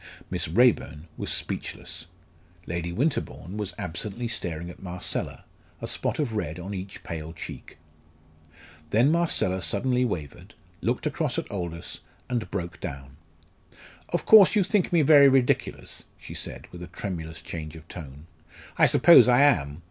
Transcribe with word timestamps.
Miss 0.31 0.47
Raeburn 0.47 1.07
was 1.15 1.31
speechless. 1.31 2.07
Lady 2.65 2.91
Winterbourne 2.91 3.55
was 3.55 3.75
absently 3.77 4.27
staring 4.27 4.71
at 4.71 4.81
Marcella, 4.81 5.45
a 5.79 5.87
spot 5.87 6.17
of 6.17 6.33
red 6.33 6.57
on 6.59 6.73
each 6.73 7.03
pale 7.03 7.33
cheek. 7.33 7.77
Then 8.89 9.11
Marcella 9.11 9.61
suddenly 9.61 10.03
wavered, 10.03 10.55
looked 10.81 11.05
across 11.05 11.37
at 11.37 11.51
Aldous, 11.51 11.99
and 12.31 12.49
broke 12.49 12.79
down. 12.79 13.17
"Of 14.09 14.25
course, 14.25 14.55
you 14.55 14.63
think 14.63 14.91
me 14.91 15.03
very 15.03 15.29
ridiculous," 15.29 16.05
she 16.17 16.33
said, 16.33 16.65
with 16.71 16.81
a 16.81 16.87
tremulous 16.87 17.39
change 17.43 17.75
of 17.75 17.87
tone. 17.87 18.25
"I 18.79 18.87
suppose 18.87 19.27
I 19.27 19.41
am. 19.41 19.79